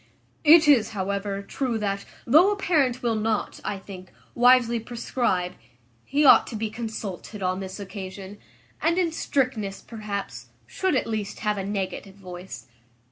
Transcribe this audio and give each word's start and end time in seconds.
"It 0.43 0.67
is, 0.67 0.93
however, 0.97 1.43
true 1.43 1.77
that, 1.77 2.05
though 2.25 2.51
a 2.51 2.55
parent 2.55 3.03
will 3.03 3.13
not, 3.13 3.59
I 3.63 3.77
think, 3.77 4.11
wisely 4.33 4.79
prescribe, 4.79 5.53
he 6.03 6.25
ought 6.25 6.47
to 6.47 6.55
be 6.55 6.71
consulted 6.71 7.43
on 7.43 7.59
this 7.59 7.79
occasion; 7.79 8.39
and, 8.81 8.97
in 8.97 9.11
strictness, 9.11 9.79
perhaps, 9.83 10.47
should 10.65 10.95
at 10.95 11.05
least 11.05 11.41
have 11.41 11.59
a 11.59 11.63
negative 11.63 12.15
voice. 12.15 12.65